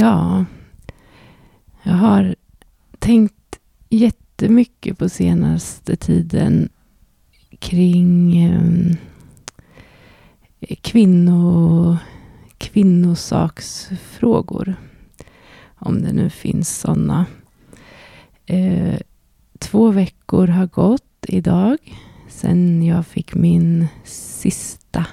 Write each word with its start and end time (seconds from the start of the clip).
Ja, 0.00 0.44
jag 1.82 1.92
har 1.92 2.34
tänkt 2.98 3.58
jättemycket 3.88 4.98
på 4.98 5.08
senaste 5.08 5.96
tiden 5.96 6.68
kring 7.58 8.36
eh, 8.44 8.96
kvinno, 10.80 11.96
kvinnosaksfrågor. 12.58 14.74
Om 15.74 16.02
det 16.02 16.12
nu 16.12 16.30
finns 16.30 16.80
sådana. 16.80 17.26
Eh, 18.46 18.98
två 19.58 19.90
veckor 19.90 20.46
har 20.46 20.66
gått 20.66 21.26
idag 21.28 21.78
sen 22.28 22.82
jag 22.82 23.06
fick 23.06 23.34
min 23.34 23.86
sista 24.04 25.06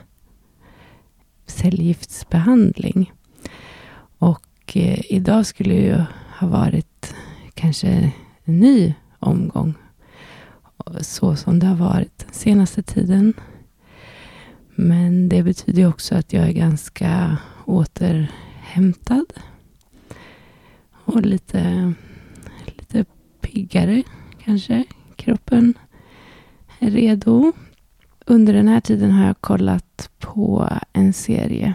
cellgiftsbehandling. 1.46 3.12
Och 4.72 4.78
eh, 4.78 5.02
idag 5.10 5.46
skulle 5.46 5.74
ju 5.74 5.96
ha 6.40 6.48
varit 6.48 7.16
kanske 7.54 7.88
en 7.88 8.60
ny 8.60 8.94
omgång. 9.20 9.74
Så 11.02 11.36
som 11.36 11.60
det 11.60 11.68
har 11.68 11.76
varit 11.76 12.18
den 12.18 12.34
senaste 12.34 12.84
tiden. 12.84 13.34
Men 14.76 15.30
det 15.30 15.44
betyder 15.44 15.88
också 15.88 16.16
att 16.16 16.34
jag 16.34 16.48
är 16.48 16.52
ganska 16.52 17.38
återhämtad. 17.66 19.26
Och 21.06 21.22
lite, 21.22 21.94
lite 22.66 23.06
piggare 23.42 24.04
kanske. 24.44 24.84
Kroppen 25.16 25.74
är 26.80 26.92
redo. 26.92 27.52
Under 28.26 28.54
den 28.54 28.68
här 28.68 28.82
tiden 28.82 29.12
har 29.12 29.28
jag 29.28 29.42
kollat 29.42 30.10
på 30.20 30.70
en 30.94 31.14
serie. 31.14 31.74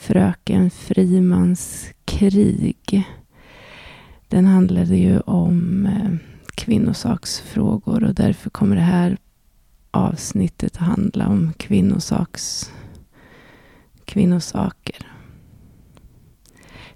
Fröken 0.00 0.70
Frimans 0.70 1.90
krig. 2.04 3.08
Den 4.28 4.46
handlade 4.46 4.96
ju 4.96 5.20
om 5.20 5.86
eh, 5.86 6.10
kvinnosaksfrågor 6.54 8.04
och 8.04 8.14
därför 8.14 8.50
kommer 8.50 8.76
det 8.76 8.82
här 8.82 9.18
avsnittet 9.90 10.76
att 10.76 10.82
handla 10.82 11.28
om 11.28 11.52
kvinnosaks, 11.52 12.72
kvinnosaker. 14.04 15.06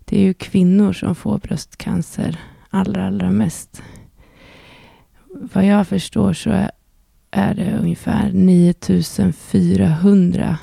Det 0.04 0.18
är 0.18 0.22
ju 0.22 0.34
kvinnor 0.34 0.92
som 0.92 1.14
får 1.14 1.38
bröstcancer 1.38 2.40
allra, 2.70 3.06
allra 3.06 3.30
mest. 3.30 3.82
Vad 5.28 5.66
jag 5.66 5.88
förstår 5.88 6.32
så 6.32 6.68
är 7.30 7.54
det 7.54 7.78
ungefär 7.80 8.32
9400 8.32 10.58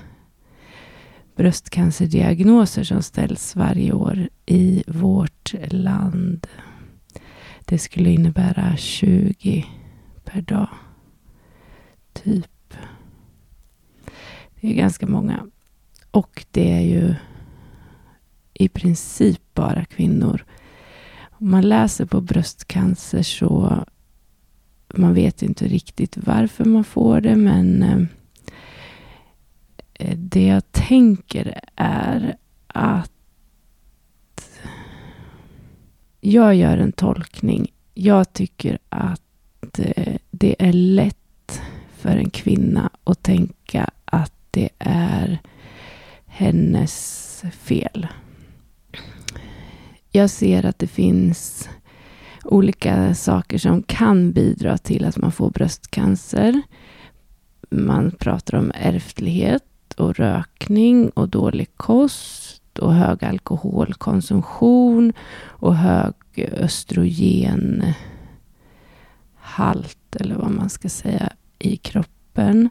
bröstcancerdiagnoser 1.42 2.84
som 2.84 3.02
ställs 3.04 3.56
varje 3.56 3.94
år 3.94 4.30
i 4.46 4.84
vårt 4.88 5.54
land. 5.68 6.48
Det 7.66 7.78
skulle 7.78 8.10
innebära 8.10 8.78
20 8.78 9.66
per 10.24 10.42
dag. 10.42 10.70
Typ. 12.14 12.74
Det 14.56 14.70
är 14.70 14.74
ganska 14.74 15.08
många. 15.08 15.48
Och 16.12 16.46
det 16.52 16.72
är 16.72 16.82
ju 16.82 17.16
i 18.54 18.70
princip 18.70 19.42
bara 19.54 19.86
kvinnor. 19.86 20.46
Om 21.22 21.52
man 21.52 21.70
läser 21.70 22.06
på 22.06 22.22
bröstcancer 22.22 23.24
så 23.24 23.86
man 24.96 25.14
vet 25.14 25.42
inte 25.42 25.68
riktigt 25.68 26.18
varför 26.18 26.66
man 26.66 26.84
får 26.84 27.22
det, 27.22 27.36
men 27.36 27.84
eh, 27.84 28.06
det 30.32 30.48
jag 30.48 30.72
tänker 30.72 31.60
är 31.76 32.36
att 32.68 33.12
jag 36.22 36.56
gör 36.56 36.78
en 36.78 36.92
tolkning. 36.92 37.72
Jag 37.94 38.34
tycker 38.34 38.78
att 38.90 39.80
eh, 39.80 40.16
det 40.32 40.56
är 40.60 40.74
lätt 40.74 41.62
för 41.98 42.18
en 42.18 42.30
kvinna 42.30 42.90
att 43.04 43.24
tänka 43.24 43.90
att 44.06 44.34
det 44.52 44.70
är 44.80 45.40
hennes 46.26 47.44
fel. 47.52 48.08
Jag 50.10 50.30
ser 50.30 50.66
att 50.66 50.80
det 50.80 50.88
finns 50.88 51.70
olika 52.44 53.16
saker 53.16 53.58
som 53.58 53.84
kan 53.84 54.32
bidra 54.32 54.78
till 54.78 55.06
att 55.06 55.18
man 55.18 55.32
får 55.32 55.50
bröstcancer. 55.50 56.62
Man 57.70 58.12
pratar 58.12 58.58
om 58.58 58.72
ärftlighet 58.76 59.64
och 59.94 60.16
rökning 60.16 61.10
och 61.10 61.30
dålig 61.30 61.78
kost 61.78 62.80
och 62.80 62.94
hög 62.94 63.24
alkoholkonsumtion 63.24 65.14
och 65.44 65.76
hög 65.76 66.14
östrogenhalt 66.38 67.96
eller 70.20 70.36
vad 70.36 70.52
man 70.52 70.70
ska 70.70 70.90
säga 70.90 71.30
i 71.60 71.78
kroppen. 71.78 72.70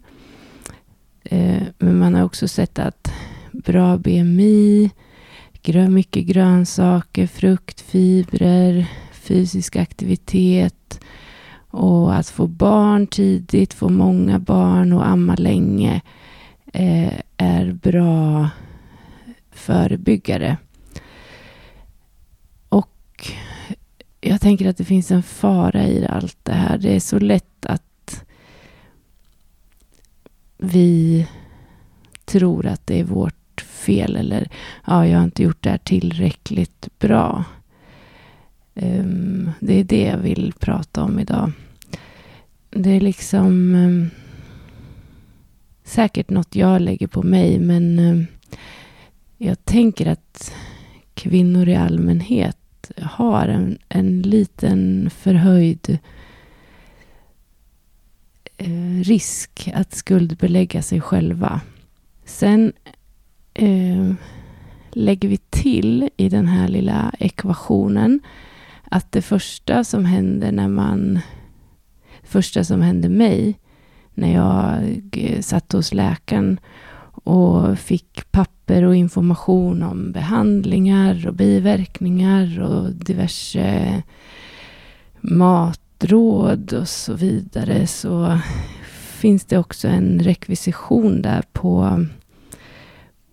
Eh, 1.22 1.62
men 1.78 1.98
man 1.98 2.14
har 2.14 2.22
också 2.22 2.48
sett 2.48 2.78
att 2.78 3.12
bra 3.52 3.98
BMI, 3.98 4.90
mycket 5.88 6.26
grönsaker, 6.26 7.26
frukt, 7.26 7.80
fibrer, 7.80 8.86
fysisk 9.12 9.76
aktivitet 9.76 11.00
och 11.70 12.14
att 12.14 12.28
få 12.28 12.46
barn 12.46 13.06
tidigt, 13.06 13.74
få 13.74 13.88
många 13.88 14.38
barn 14.38 14.92
och 14.92 15.08
amma 15.08 15.34
länge 15.34 16.00
Eh, 16.72 17.12
är 17.36 17.72
bra 17.72 18.48
förebyggare. 19.50 20.56
Och 22.68 23.32
jag 24.20 24.40
tänker 24.40 24.68
att 24.68 24.76
det 24.76 24.84
finns 24.84 25.10
en 25.10 25.22
fara 25.22 25.86
i 25.86 26.06
allt 26.06 26.38
det 26.42 26.52
här. 26.52 26.78
Det 26.78 26.96
är 26.96 27.00
så 27.00 27.18
lätt 27.18 27.66
att 27.66 28.24
vi 30.58 31.26
tror 32.24 32.66
att 32.66 32.86
det 32.86 33.00
är 33.00 33.04
vårt 33.04 33.60
fel 33.60 34.16
eller 34.16 34.48
ja, 34.86 35.06
jag 35.06 35.18
har 35.18 35.24
inte 35.24 35.42
gjort 35.42 35.62
det 35.62 35.70
här 35.70 35.78
tillräckligt 35.78 36.88
bra. 36.98 37.44
Um, 38.74 39.50
det 39.60 39.80
är 39.80 39.84
det 39.84 40.02
jag 40.02 40.18
vill 40.18 40.52
prata 40.58 41.02
om 41.02 41.18
idag. 41.18 41.52
Det 42.70 42.90
är 42.90 43.00
liksom 43.00 43.74
um, 43.74 44.10
säkert 45.90 46.30
något 46.30 46.56
jag 46.56 46.82
lägger 46.82 47.06
på 47.06 47.22
mig, 47.22 47.58
men 47.58 47.98
eh, 47.98 48.24
jag 49.38 49.64
tänker 49.64 50.06
att 50.06 50.54
kvinnor 51.14 51.68
i 51.68 51.76
allmänhet 51.76 52.90
har 53.02 53.48
en, 53.48 53.78
en 53.88 54.22
liten 54.22 55.10
förhöjd 55.10 55.98
eh, 58.56 59.00
risk 59.02 59.70
att 59.74 59.94
skuldbelägga 59.94 60.82
sig 60.82 61.00
själva. 61.00 61.60
Sen 62.24 62.72
eh, 63.54 64.12
lägger 64.90 65.28
vi 65.28 65.36
till 65.36 66.10
i 66.16 66.28
den 66.28 66.46
här 66.46 66.68
lilla 66.68 67.12
ekvationen 67.18 68.20
att 68.90 69.12
det 69.12 69.22
första 69.22 69.84
som 69.84 70.04
händer 70.04 70.52
när 70.52 70.68
man... 70.68 71.20
första 72.22 72.64
som 72.64 72.80
hände 72.80 73.08
mig 73.08 73.58
när 74.20 74.34
jag 74.34 75.08
eh, 75.12 75.40
satt 75.40 75.72
hos 75.72 75.94
läkaren 75.94 76.60
och 77.24 77.78
fick 77.78 78.30
papper 78.30 78.84
och 78.84 78.96
information 78.96 79.82
om 79.82 80.12
behandlingar 80.12 81.26
och 81.26 81.34
biverkningar 81.34 82.60
och 82.60 82.90
diverse 82.92 84.02
matråd 85.20 86.72
och 86.72 86.88
så 86.88 87.14
vidare 87.14 87.86
så 87.86 88.38
finns 89.20 89.44
det 89.44 89.58
också 89.58 89.88
en 89.88 90.20
rekvisition 90.20 91.22
där 91.22 91.42
på, 91.52 92.06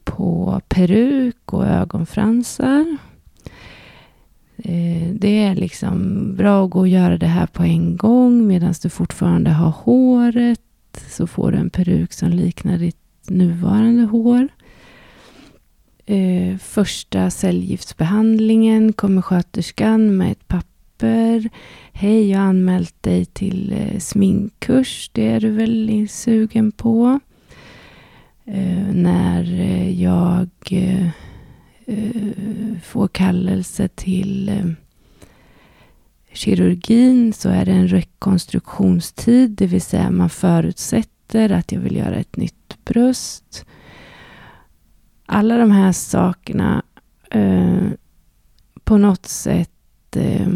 på 0.04 0.62
peruk 0.68 1.54
och 1.54 1.66
ögonfransar 1.66 2.98
eh, 4.58 5.10
det 5.14 5.44
är 5.44 5.56
liksom 5.56 6.36
bra 6.36 6.66
att 6.66 6.72
gå 6.72 6.80
och 6.80 6.88
göra 6.88 7.18
det 7.18 7.28
här 7.28 7.48
på 7.48 7.64
en 7.64 7.98
gång 7.98 8.48
medan 8.48 8.74
du 8.82 8.90
fortfarande 8.90 9.50
har 9.50 9.70
håret. 9.70 10.67
Så 11.00 11.28
får 11.28 11.52
du 11.52 11.58
en 11.58 11.70
peruk 11.70 12.14
som 12.14 12.30
liknar 12.30 12.78
ditt 12.78 13.30
nuvarande 13.30 14.04
hår. 14.04 14.48
Eh, 16.06 16.58
första 16.58 17.30
cellgiftsbehandlingen 17.30 18.94
kommer 18.94 19.22
sköterskan 19.22 20.18
med 20.18 20.32
ett 20.32 20.48
papper. 20.48 21.50
Hej, 21.94 22.30
jag 22.30 22.40
har 22.40 22.46
anmält 22.46 23.04
dig 23.04 23.26
till 23.26 23.74
eh, 23.74 24.00
sminkkurs. 24.00 25.10
Det 25.14 25.28
är 25.28 25.40
du 25.40 25.50
väl 25.50 26.08
sugen 26.10 26.72
på? 26.72 27.20
Eh, 28.46 28.94
när 28.94 29.54
eh, 29.54 30.02
jag 30.02 30.50
eh, 30.72 31.08
eh, 31.86 32.80
får 32.84 33.08
kallelse 33.08 33.88
till 33.88 34.50
eh, 34.50 34.66
kirurgin 36.38 37.34
så 37.34 37.50
är 37.50 37.66
det 37.66 37.72
en 37.72 37.88
rekonstruktionstid, 37.88 39.52
det 39.52 39.68
vill 39.68 39.82
säga 39.82 40.12
man 40.12 40.30
förutsätter 40.30 41.52
att 41.52 41.72
jag 41.72 41.80
vill 41.80 41.96
göra 41.96 42.16
ett 42.16 42.38
nytt 42.38 42.78
bröst. 42.86 43.66
Alla 45.26 45.58
de 45.58 45.72
här 45.72 45.92
sakerna 45.92 46.84
eh, 47.32 47.88
på 48.84 48.98
något 48.98 49.26
sätt 49.26 50.16
eh, 50.16 50.48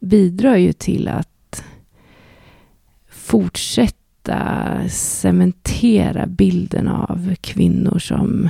bidrar 0.00 0.56
ju 0.56 0.72
till 0.72 1.08
att 1.08 1.64
fortsätta 3.08 4.88
cementera 4.88 6.26
bilden 6.26 6.88
av 6.88 7.34
kvinnor 7.40 7.98
som 7.98 8.48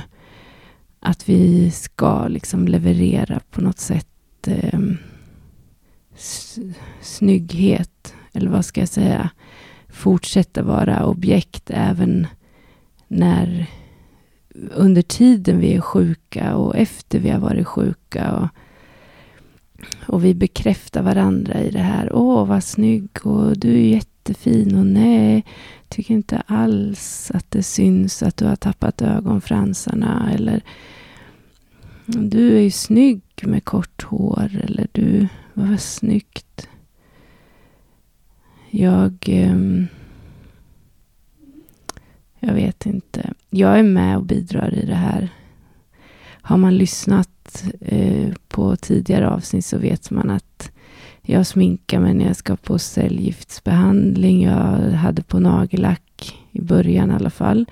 att 0.99 1.29
vi 1.29 1.71
ska 1.71 2.27
liksom 2.27 2.67
leverera 2.67 3.39
på 3.51 3.61
något 3.61 3.79
sätt 3.79 4.07
eh, 4.47 4.79
snygghet, 7.01 8.13
eller 8.33 8.49
vad 8.49 8.65
ska 8.65 8.81
jag 8.81 8.89
säga, 8.89 9.29
fortsätta 9.89 10.63
vara 10.63 11.05
objekt 11.05 11.71
även 11.73 12.27
när 13.07 13.67
under 14.75 15.01
tiden 15.01 15.59
vi 15.59 15.73
är 15.73 15.81
sjuka 15.81 16.55
och 16.55 16.75
efter 16.75 17.19
vi 17.19 17.29
har 17.29 17.39
varit 17.39 17.67
sjuka. 17.67 18.31
Och, 18.31 18.47
och 20.07 20.25
vi 20.25 20.33
bekräftar 20.33 21.01
varandra 21.01 21.61
i 21.61 21.69
det 21.69 21.79
här. 21.79 22.13
Åh, 22.13 22.47
vad 22.47 22.63
snygg 22.63 23.09
och 23.23 23.57
du 23.57 23.73
är 23.73 23.87
jättefin 23.87 24.75
och 24.77 24.85
nej, 24.85 25.45
tycker 25.89 26.13
inte 26.13 26.43
alls 26.45 27.31
att 27.33 27.51
det 27.51 27.63
syns 27.63 28.23
att 28.23 28.37
du 28.37 28.45
har 28.45 28.55
tappat 28.55 29.01
ögonfransarna 29.01 30.31
eller 30.33 30.61
du 32.05 32.57
är 32.57 32.61
ju 32.61 32.71
snygg 32.71 33.21
med 33.43 33.65
kort 33.65 34.03
hår 34.03 34.51
eller 34.63 34.87
du, 34.91 35.27
vad 35.53 35.79
snyggt. 35.79 36.69
Jag... 38.69 39.25
Um, 39.27 39.87
jag 42.39 42.53
vet 42.53 42.85
inte. 42.85 43.33
Jag 43.49 43.79
är 43.79 43.83
med 43.83 44.17
och 44.17 44.23
bidrar 44.23 44.73
i 44.73 44.85
det 44.85 44.95
här. 44.95 45.29
Har 46.41 46.57
man 46.57 46.77
lyssnat 46.77 47.63
eh, 47.81 48.33
på 48.47 48.75
tidigare 48.75 49.29
avsnitt 49.29 49.65
så 49.65 49.77
vet 49.77 50.11
man 50.11 50.29
att 50.29 50.71
jag 51.21 51.47
sminkar 51.47 51.99
mig 51.99 52.13
när 52.13 52.25
jag 52.27 52.35
ska 52.35 52.55
på 52.55 52.79
cellgiftsbehandling. 52.79 54.43
Jag 54.43 54.91
hade 54.91 55.23
på 55.23 55.39
nagellack 55.39 56.37
i 56.51 56.61
början 56.61 57.11
i 57.11 57.13
alla 57.13 57.29
fall. 57.29 57.65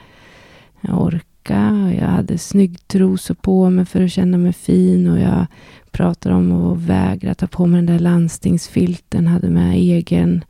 Jag 0.81 1.19
orkade. 1.45 1.95
Jag 1.95 2.07
hade 2.07 2.38
snyggtrosor 2.38 3.33
på 3.36 3.69
mig 3.69 3.86
för 3.86 4.01
att 4.01 4.12
känna 4.12 4.38
mig 4.38 4.53
fin. 4.53 5.09
Och 5.09 5.19
jag 5.19 5.45
pratade 5.92 6.36
om 6.36 6.51
att 6.51 6.77
vägra 6.77 7.36
ta 7.36 7.47
på 7.47 7.65
mig 7.65 7.77
den 7.77 7.86
där 7.86 8.00
landstingsfilten. 8.00 9.27
Hade 9.27 9.50
med 9.50 9.75
egen 9.75 10.44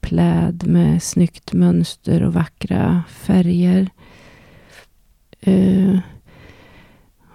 pläd 0.00 0.66
med 0.66 1.02
snyggt 1.02 1.52
mönster 1.52 2.22
och 2.22 2.32
vackra 2.32 3.02
färger. 3.08 3.90
Uh, 5.46 5.98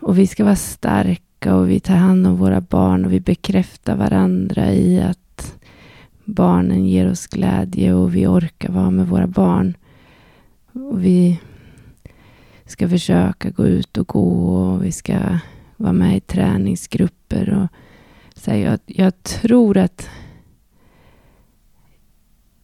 och 0.02 0.18
vi 0.18 0.28
ska 0.28 0.44
vara 0.44 0.56
starka 0.56 1.56
och 1.56 1.70
vi 1.70 1.80
tar 1.80 1.96
hand 1.96 2.28
om 2.28 2.38
våra 2.38 2.62
barn 2.62 3.06
och 3.06 3.14
vi 3.14 3.20
bekräftar 3.20 3.96
varandra 3.96 4.72
i 4.72 5.02
att 5.02 5.56
barnen 6.26 6.86
ger 6.86 7.12
oss 7.12 7.28
glädje 7.28 7.94
och 7.94 8.16
vi 8.16 8.28
orkar 8.28 8.72
vara 8.72 8.92
med 8.92 9.08
våra 9.08 9.28
barn. 9.28 9.74
Och 10.74 11.06
vi 11.06 11.40
ska 12.72 12.90
försöka 12.90 13.50
gå 13.50 13.68
ut 13.68 13.98
och 13.98 14.08
gå 14.08 14.56
och 14.56 14.86
vi 14.86 14.92
ska 14.92 15.40
vara 15.78 15.94
med 15.94 16.18
i 16.18 16.20
träningsgrupper. 16.20 17.50
Och 17.54 17.68
så 18.40 18.52
jag, 18.52 18.80
jag 18.86 19.24
tror 19.24 19.78
att 19.78 20.10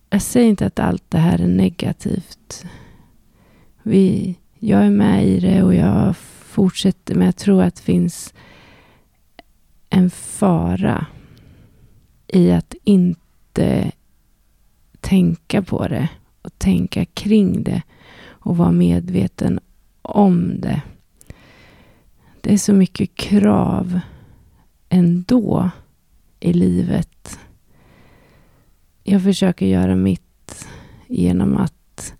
jag 0.09 0.21
säger 0.21 0.49
inte 0.49 0.65
att 0.65 0.79
allt 0.79 1.03
det 1.09 1.17
här 1.17 1.41
är 1.41 1.47
negativt. 1.47 2.65
Vi, 3.83 4.35
jag 4.59 4.85
är 4.85 4.89
med 4.89 5.27
i 5.27 5.39
det 5.39 5.63
och 5.63 5.75
jag 5.75 6.17
fortsätter, 6.17 7.15
men 7.15 7.25
jag 7.25 7.35
tror 7.35 7.63
att 7.63 7.75
det 7.75 7.81
finns 7.81 8.33
en 9.89 10.09
fara 10.09 11.05
i 12.27 12.51
att 12.51 12.75
inte 12.83 13.91
tänka 14.99 15.61
på 15.61 15.87
det 15.87 16.09
och 16.41 16.59
tänka 16.59 17.05
kring 17.05 17.63
det 17.63 17.81
och 18.45 18.57
vara 18.57 18.71
medveten 18.71 19.59
om 20.05 20.61
det. 20.61 20.81
Det 22.41 22.53
är 22.53 22.57
så 22.57 22.73
mycket 22.73 23.15
krav 23.15 23.99
ändå 24.89 25.69
i 26.39 26.53
livet 26.53 27.39
jag 29.07 29.23
försöker 29.23 29.65
göra 29.65 29.95
mitt 29.95 30.67
genom 31.07 31.57
att 31.57 32.13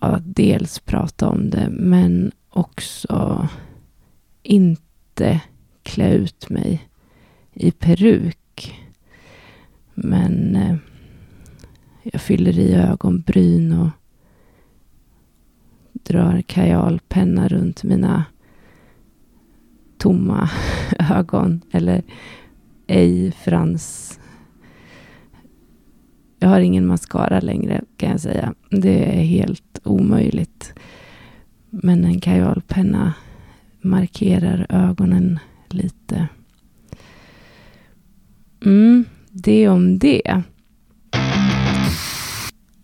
ja, 0.00 0.20
dels 0.24 0.78
prata 0.78 1.28
om 1.28 1.50
det, 1.50 1.68
men 1.70 2.32
också 2.48 3.48
inte 4.42 5.40
klä 5.82 6.12
ut 6.12 6.50
mig 6.50 6.88
i 7.52 7.70
peruk. 7.70 8.74
Men 9.94 10.56
eh, 10.56 10.76
jag 12.02 12.20
fyller 12.20 12.58
i 12.58 12.74
ögonbryn 12.74 13.72
och 13.72 13.88
drar 16.08 16.42
kajalpenna 16.46 17.48
runt 17.48 17.84
mina 17.84 18.24
tomma 19.98 20.50
ögon. 21.10 21.60
Eller 21.72 22.02
ej 22.86 23.32
frans 23.32 24.14
jag 26.38 26.48
har 26.48 26.60
ingen 26.60 26.86
mascara 26.86 27.40
längre 27.40 27.80
kan 27.96 28.10
jag 28.10 28.20
säga. 28.20 28.54
Det 28.70 29.18
är 29.18 29.22
helt 29.22 29.80
omöjligt. 29.84 30.74
Men 31.70 32.04
en 32.04 32.20
kajalpenna 32.20 33.14
markerar 33.80 34.66
ögonen 34.68 35.38
lite. 35.68 36.28
Mm, 38.64 39.04
det 39.30 39.68
om 39.68 39.98
det. 39.98 40.42